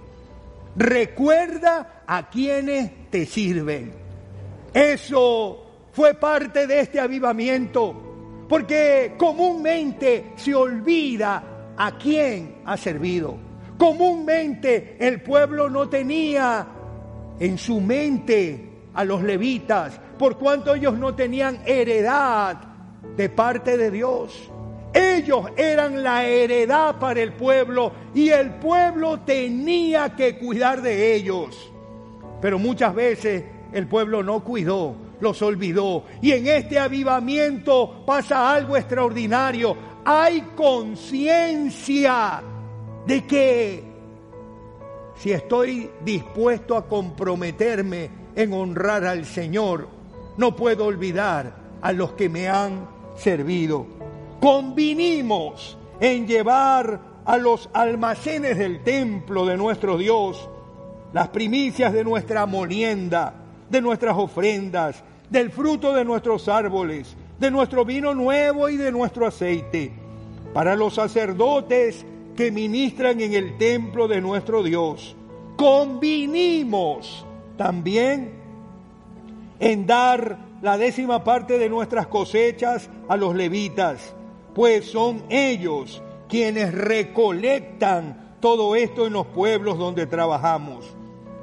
Recuerda 0.77 2.05
a 2.07 2.29
quienes 2.29 3.11
te 3.11 3.27
sirven. 3.27 3.93
Eso 4.73 5.65
fue 5.93 6.15
parte 6.15 6.67
de 6.67 6.81
este 6.81 6.99
avivamiento, 6.99 8.45
porque 8.49 9.15
comúnmente 9.17 10.33
se 10.37 10.55
olvida 10.55 11.75
a 11.77 11.97
quién 11.97 12.57
ha 12.65 12.77
servido. 12.77 13.37
Comúnmente 13.79 14.97
el 14.99 15.23
pueblo 15.23 15.69
no 15.71 15.89
tenía 15.89 16.67
en 17.39 17.59
su 17.59 17.81
mente 17.81 18.71
a 18.95 19.05
los 19.05 19.23
levitas, 19.23 20.01
por 20.19 20.39
cuanto 20.39 20.75
ellos 20.75 20.97
no 20.99 21.15
tenían 21.15 21.61
heredad 21.67 22.57
de 23.17 23.29
parte 23.29 23.77
de 23.77 23.91
Dios. 23.91 24.51
Ellos 24.93 25.47
eran 25.57 26.05
la 26.05 26.25
heredad 26.25 27.01
para 27.01 27.21
el 27.21 27.33
pueblo 27.33 27.93
y 28.15 28.29
el 28.29 28.55
pueblo 28.55 29.21
tenía 29.21 30.15
que 30.15 30.39
cuidar 30.39 30.83
de 30.83 31.15
ellos. 31.15 31.73
Pero 32.41 32.61
muchas 32.61 32.95
veces 32.95 33.43
el 33.73 33.89
pueblo 33.89 34.23
no 34.23 34.45
cuidó, 34.45 34.95
los 35.19 35.43
olvidó. 35.43 36.05
Y 36.23 36.31
en 36.31 36.47
este 36.47 36.79
avivamiento 36.79 38.05
pasa 38.07 38.55
algo 38.55 38.77
extraordinario. 38.77 39.77
Hay 40.05 40.43
conciencia 40.55 42.41
de 43.05 43.27
que 43.27 43.94
si 45.17 45.33
estoy 45.33 45.91
dispuesto 46.05 46.77
a 46.77 46.87
comprometerme 46.87 48.11
en 48.35 48.53
honrar 48.53 49.05
al 49.05 49.25
Señor, 49.25 49.89
no 50.37 50.57
puedo 50.57 50.87
olvidar 50.87 51.55
a 51.81 51.93
los 51.93 52.13
que 52.13 52.29
me 52.29 52.49
han 52.49 52.89
servido. 53.17 53.87
Convinimos 54.41 55.79
en 56.01 56.27
llevar 56.27 57.01
a 57.25 57.37
los 57.39 57.71
almacenes 57.73 58.59
del 58.59 58.83
templo 58.83 59.47
de 59.47 59.57
nuestro 59.57 59.97
Dios 59.97 60.49
las 61.13 61.29
primicias 61.29 61.93
de 61.93 62.03
nuestra 62.03 62.45
molienda, 62.45 63.35
de 63.71 63.81
nuestras 63.81 64.17
ofrendas, 64.19 65.05
del 65.31 65.51
fruto 65.51 65.95
de 65.95 66.05
nuestros 66.05 66.49
árboles, 66.49 67.17
de 67.39 67.53
nuestro 67.53 67.85
vino 67.85 68.15
nuevo 68.15 68.69
y 68.69 68.77
de 68.77 68.91
nuestro 68.91 69.27
aceite, 69.27 69.93
para 70.53 70.75
los 70.75 70.95
sacerdotes 70.95 72.05
que 72.37 72.51
ministran 72.51 73.21
en 73.21 73.35
el 73.35 73.57
templo 73.59 74.09
de 74.09 74.21
nuestro 74.21 74.63
Dios. 74.63 75.17
Convinimos 75.57 77.25
también 77.57 78.33
en 79.61 79.87
dar 79.87 80.39
la 80.63 80.77
décima 80.79 81.23
parte 81.23 81.59
de 81.59 81.69
nuestras 81.69 82.07
cosechas 82.07 82.91
a 83.09 83.17
los 83.17 83.35
levitas, 83.35 84.15
pues 84.55 84.91
son 84.91 85.25
ellos 85.29 86.03
quienes 86.29 86.75
recolectan 86.75 88.37
todo 88.41 88.75
esto 88.75 89.07
en 89.07 89.13
los 89.13 89.27
pueblos 89.27 89.79
donde 89.79 90.07
trabajamos. 90.07 90.97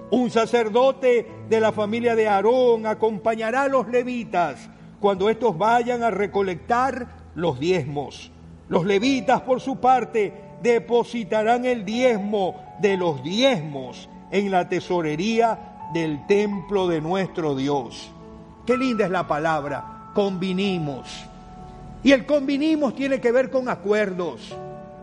Un 0.10 0.30
sacerdote 0.30 1.26
de 1.50 1.60
la 1.62 1.72
familia 1.72 2.16
de 2.16 2.28
Aarón 2.28 2.86
acompañará 2.86 3.64
a 3.64 3.68
los 3.70 3.88
levitas 3.88 4.70
cuando 5.00 5.30
estos 5.30 5.58
vayan 5.58 6.04
a 6.04 6.12
recolectar 6.12 7.08
los 7.34 7.60
diezmos. 7.60 8.32
Los 8.68 8.86
levitas, 8.86 9.42
por 9.42 9.62
su 9.62 9.78
parte, 9.78 10.51
depositarán 10.62 11.66
el 11.66 11.86
diezmo 11.86 12.56
de 12.80 12.98
los 12.98 13.24
diezmos 13.24 14.10
en 14.32 14.52
la 14.52 14.68
tesorería 14.70 15.90
del 15.94 16.26
templo 16.26 16.88
de 16.88 17.02
nuestro 17.02 17.56
Dios. 17.56 18.12
Qué 18.66 18.78
linda 18.78 19.06
es 19.06 19.12
la 19.12 19.28
palabra, 19.28 20.12
convinimos. 20.14 21.26
Y 22.04 22.12
el 22.12 22.26
convinimos 22.26 22.96
tiene 22.96 23.20
que 23.20 23.32
ver 23.32 23.52
con 23.52 23.70
acuerdos. 23.70 24.56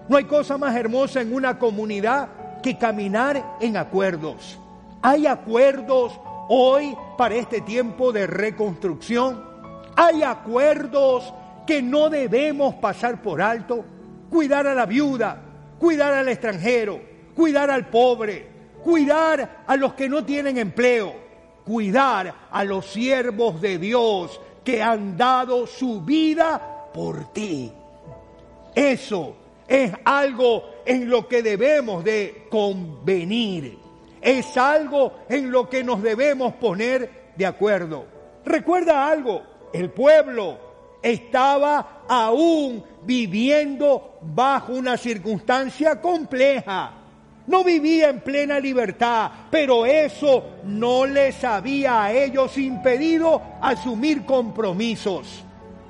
No 0.08 0.16
hay 0.16 0.24
cosa 0.24 0.56
más 0.58 0.74
hermosa 0.74 1.20
en 1.20 1.34
una 1.34 1.58
comunidad 1.58 2.28
que 2.62 2.78
caminar 2.78 3.56
en 3.60 3.76
acuerdos. 3.76 4.58
Hay 5.02 5.26
acuerdos 5.26 6.18
hoy 6.48 6.96
para 7.16 7.36
este 7.36 7.60
tiempo 7.60 8.10
de 8.10 8.26
reconstrucción. 8.26 9.44
Hay 9.96 10.22
acuerdos 10.22 11.32
que 11.66 11.82
no 11.82 12.08
debemos 12.08 12.74
pasar 12.76 13.20
por 13.22 13.42
alto. 13.42 13.84
Cuidar 14.30 14.66
a 14.66 14.74
la 14.74 14.86
viuda, 14.86 15.40
cuidar 15.78 16.14
al 16.14 16.28
extranjero, 16.28 17.00
cuidar 17.34 17.70
al 17.70 17.88
pobre, 17.88 18.46
cuidar 18.82 19.64
a 19.66 19.76
los 19.76 19.94
que 19.94 20.08
no 20.08 20.24
tienen 20.24 20.58
empleo 20.58 21.28
cuidar 21.68 22.34
a 22.50 22.64
los 22.64 22.86
siervos 22.86 23.60
de 23.60 23.76
Dios 23.76 24.40
que 24.64 24.82
han 24.82 25.18
dado 25.18 25.66
su 25.66 26.00
vida 26.00 26.88
por 26.94 27.30
ti. 27.34 27.70
Eso 28.74 29.36
es 29.68 29.92
algo 30.02 30.64
en 30.86 31.10
lo 31.10 31.28
que 31.28 31.42
debemos 31.42 32.02
de 32.02 32.46
convenir. 32.48 33.78
Es 34.22 34.56
algo 34.56 35.12
en 35.28 35.50
lo 35.50 35.68
que 35.68 35.84
nos 35.84 36.02
debemos 36.02 36.54
poner 36.54 37.32
de 37.36 37.44
acuerdo. 37.44 38.06
Recuerda 38.46 39.06
algo, 39.06 39.42
el 39.74 39.90
pueblo 39.90 40.58
estaba 41.02 42.04
aún 42.08 42.82
viviendo 43.04 44.18
bajo 44.22 44.72
una 44.72 44.96
circunstancia 44.96 46.00
compleja. 46.00 46.94
no 47.46 47.64
vivía 47.64 48.10
en 48.10 48.20
plena 48.20 48.60
libertad, 48.60 49.30
pero 49.50 49.86
eso 49.86 50.44
no 50.64 51.06
les 51.06 51.42
había 51.44 52.04
a 52.04 52.12
ellos 52.12 52.58
impedido 52.58 53.40
asumir 53.62 54.26
compromisos. 54.26 55.44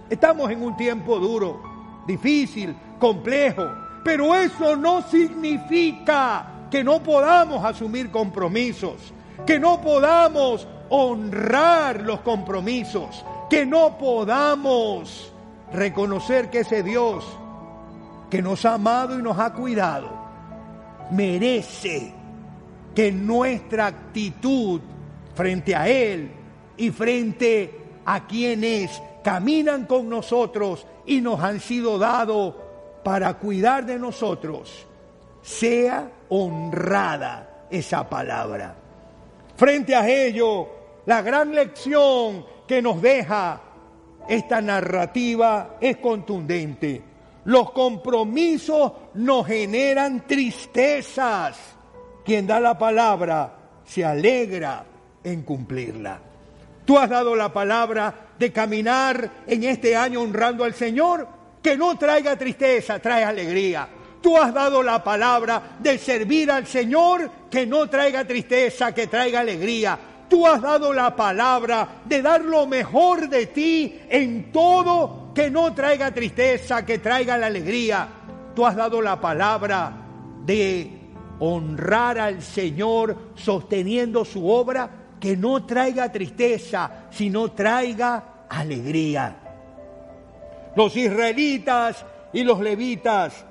Estamos 0.09 0.53
en 0.53 0.63
un 0.63 0.77
tiempo 0.77 1.19
duro, 1.19 1.61
difícil, 2.07 2.77
complejo, 3.01 3.69
pero 4.05 4.35
eso 4.37 4.77
no 4.77 5.03
significa 5.03 6.69
que 6.71 6.85
no 6.85 7.03
podamos 7.03 7.65
asumir 7.65 8.11
compromisos, 8.11 9.13
que 9.45 9.59
no 9.59 9.81
podamos 9.81 10.67
honrar 10.91 12.01
los 12.03 12.21
compromisos, 12.21 13.25
que 13.49 13.65
no 13.65 13.99
podamos 13.99 15.33
reconocer 15.73 16.51
que 16.51 16.61
ese 16.61 16.83
Dios 16.83 17.25
que 18.31 18.43
nos 18.43 18.65
ha 18.65 18.75
amado 18.75 19.19
y 19.19 19.23
nos 19.23 19.39
ha 19.39 19.53
cuidado 19.53 20.11
merece 21.11 22.13
que 22.95 23.13
nuestra 23.13 23.87
actitud 23.87 24.81
frente 25.35 25.75
a 25.75 25.89
Él 25.89 26.31
y 26.77 26.91
frente 26.91 27.75
a 28.05 28.27
quienes 28.27 29.03
caminan 29.23 29.87
con 29.87 30.09
nosotros 30.09 30.87
y 31.07 31.21
nos 31.21 31.41
han 31.41 31.61
sido 31.61 31.99
dados 31.99 32.55
para 33.03 33.35
cuidar 33.35 33.87
de 33.87 33.99
nosotros, 33.99 34.87
sea 35.43 36.11
honrada 36.29 37.67
esa 37.71 38.09
palabra. 38.09 38.75
Frente 39.57 39.95
a 39.95 40.09
ello, 40.09 40.69
la 41.07 41.23
gran 41.23 41.55
lección 41.55 42.45
que 42.69 42.83
nos 42.83 43.03
deja 43.03 43.61
esta 44.29 44.61
narrativa 44.61 45.79
es 45.81 45.97
contundente. 45.97 47.03
Los 47.47 47.73
compromisos 47.73 48.93
nos 49.15 49.47
generan 49.47 50.27
tristezas. 50.27 51.59
Quien 52.25 52.47
da 52.47 52.61
la 52.61 52.77
palabra 52.77 53.55
se 53.87 54.05
alegra 54.05 54.85
en 55.25 55.43
cumplirla. 55.43 56.21
Tú 56.85 56.99
has 56.99 57.09
dado 57.09 57.35
la 57.35 57.53
palabra 57.53 58.29
de 58.39 58.53
caminar 58.53 59.31
en 59.47 59.65
este 59.65 59.97
año 59.97 60.21
honrando 60.21 60.65
al 60.65 60.75
Señor, 60.75 61.27
que 61.63 61.77
no 61.77 61.97
traiga 61.97 62.37
tristeza, 62.37 62.99
trae 62.99 63.25
alegría. 63.25 63.89
Tú 64.21 64.37
has 64.37 64.53
dado 64.53 64.83
la 64.83 65.03
palabra 65.03 65.79
de 65.79 65.97
servir 65.97 66.51
al 66.51 66.67
Señor, 66.67 67.31
que 67.51 67.67
no 67.67 67.89
traiga 67.89 68.27
tristeza, 68.27 68.95
que 68.95 69.07
traiga 69.07 69.41
alegría. 69.41 69.99
Tú 70.29 70.47
has 70.47 70.61
dado 70.61 70.93
la 70.93 71.17
palabra 71.17 72.03
de 72.05 72.21
dar 72.21 72.43
lo 72.43 72.67
mejor 72.67 73.29
de 73.29 73.47
ti 73.47 74.01
en 74.09 74.53
todo, 74.53 75.33
que 75.35 75.51
no 75.51 75.73
traiga 75.75 76.13
tristeza, 76.13 76.85
que 76.85 76.99
traiga 76.99 77.39
la 77.39 77.47
alegría. 77.47 78.09
Tú 78.55 78.67
has 78.67 78.77
dado 78.77 79.01
la 79.01 79.21
palabra 79.21 79.93
de 80.45 80.91
honrar 81.41 82.19
al 82.19 82.43
Señor 82.43 83.17
sosteniendo 83.37 84.25
su 84.25 84.49
obra, 84.49 84.91
que 85.19 85.37
no 85.37 85.65
traiga 85.65 86.13
tristeza, 86.13 87.07
sino 87.11 87.53
traiga 87.53 88.47
alegría. 88.49 89.37
Los 90.77 90.97
israelitas 90.97 92.05
y 92.33 92.45
los 92.45 92.61
levitas 92.61 93.45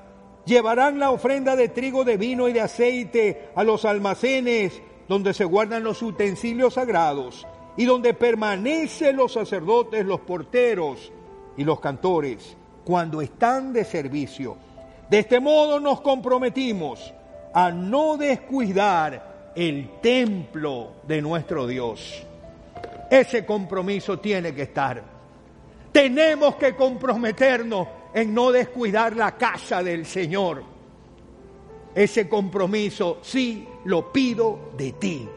llevarán 0.46 1.00
la 1.00 1.12
ofrenda 1.12 1.56
de 1.56 1.70
trigo, 1.70 2.04
de 2.04 2.18
vino 2.18 2.48
y 2.48 2.54
de 2.54 2.62
aceite 2.62 3.50
a 3.56 3.64
los 3.64 3.84
almacenes 3.84 4.82
donde 5.08 5.34
se 5.34 5.46
guardan 5.46 5.84
los 5.84 6.02
utensilios 6.02 6.74
sagrados 6.74 7.48
y 7.76 7.86
donde 7.86 8.14
permanecen 8.14 9.16
los 9.16 9.34
sacerdotes, 9.34 10.06
los 10.06 10.22
porteros 10.22 11.12
y 11.56 11.64
los 11.64 11.80
cantores 11.80 12.58
cuando 12.84 13.22
están 13.22 13.74
de 13.74 13.86
servicio. 13.86 14.58
De 15.10 15.20
este 15.20 15.40
modo 15.40 15.80
nos 15.80 16.02
comprometimos 16.02 17.14
a 17.54 17.72
no 17.72 18.18
descuidar 18.18 19.52
el 19.56 20.00
templo 20.02 20.94
de 21.08 21.22
nuestro 21.22 21.66
Dios. 21.66 22.24
Ese 23.10 23.46
compromiso 23.46 24.20
tiene 24.20 24.54
que 24.54 24.64
estar. 24.64 25.02
Tenemos 25.92 26.56
que 26.56 26.76
comprometernos 26.76 27.88
en 28.14 28.34
no 28.34 28.52
descuidar 28.52 29.16
la 29.16 29.36
casa 29.38 29.82
del 29.82 30.06
Señor 30.06 30.78
ese 31.98 32.30
compromiso, 32.30 33.18
sí, 33.24 33.68
lo 33.88 34.12
pido 34.12 34.72
de 34.78 34.92
ti. 34.94 35.28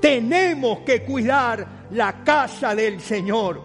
Tenemos 0.00 0.78
que 0.80 1.02
cuidar 1.02 1.88
la 1.90 2.24
casa 2.24 2.74
del 2.74 3.00
Señor 3.00 3.60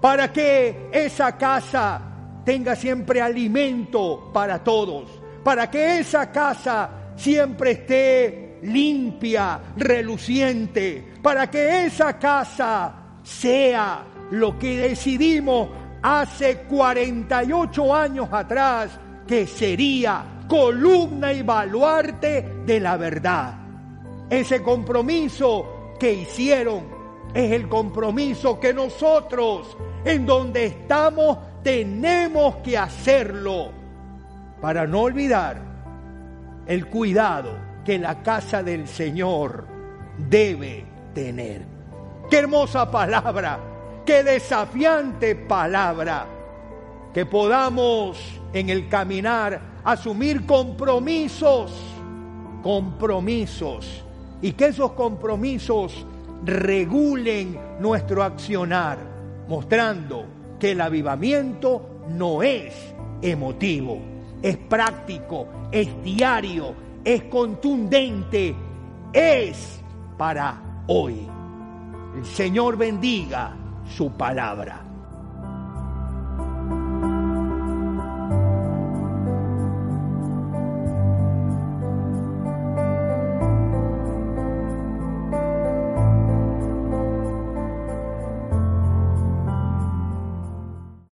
para 0.00 0.32
que 0.32 0.88
esa 0.92 1.38
casa 1.38 2.02
tenga 2.44 2.74
siempre 2.74 3.22
alimento 3.22 4.30
para 4.32 4.62
todos, 4.62 5.08
para 5.44 5.70
que 5.70 6.00
esa 6.00 6.30
casa 6.30 7.14
siempre 7.16 7.70
esté 7.70 8.58
limpia, 8.62 9.60
reluciente, 9.76 11.14
para 11.22 11.48
que 11.48 11.86
esa 11.86 12.18
casa 12.18 12.94
sea 13.22 14.04
lo 14.32 14.58
que 14.58 14.88
decidimos 14.88 15.68
hace 16.02 16.58
48 16.68 17.94
años 17.94 18.28
atrás 18.32 18.90
que 19.26 19.46
sería 19.46 20.31
columna 20.52 21.32
y 21.32 21.40
baluarte 21.40 22.46
de 22.66 22.78
la 22.78 22.98
verdad. 22.98 23.54
Ese 24.28 24.62
compromiso 24.62 25.94
que 25.98 26.12
hicieron 26.12 26.84
es 27.32 27.52
el 27.52 27.70
compromiso 27.70 28.60
que 28.60 28.74
nosotros, 28.74 29.74
en 30.04 30.26
donde 30.26 30.66
estamos, 30.66 31.38
tenemos 31.62 32.56
que 32.56 32.76
hacerlo 32.76 33.70
para 34.60 34.86
no 34.86 35.00
olvidar 35.00 35.58
el 36.66 36.86
cuidado 36.86 37.56
que 37.82 37.98
la 37.98 38.22
casa 38.22 38.62
del 38.62 38.86
Señor 38.86 39.64
debe 40.18 40.84
tener. 41.14 41.62
Qué 42.28 42.40
hermosa 42.40 42.90
palabra, 42.90 43.58
qué 44.04 44.22
desafiante 44.22 45.34
palabra, 45.34 46.26
que 47.14 47.24
podamos 47.24 48.38
en 48.52 48.68
el 48.68 48.90
caminar 48.90 49.71
asumir 49.84 50.46
compromisos, 50.46 51.72
compromisos, 52.62 54.04
y 54.40 54.52
que 54.52 54.66
esos 54.66 54.92
compromisos 54.92 56.06
regulen 56.44 57.58
nuestro 57.78 58.22
accionar, 58.22 58.98
mostrando 59.48 60.24
que 60.58 60.72
el 60.72 60.80
avivamiento 60.80 62.04
no 62.08 62.42
es 62.42 62.74
emotivo, 63.22 64.00
es 64.42 64.56
práctico, 64.56 65.46
es 65.70 65.88
diario, 66.02 66.74
es 67.04 67.24
contundente, 67.24 68.54
es 69.12 69.80
para 70.18 70.60
hoy. 70.88 71.28
El 72.16 72.24
Señor 72.24 72.76
bendiga 72.76 73.56
su 73.96 74.10
palabra. 74.12 74.91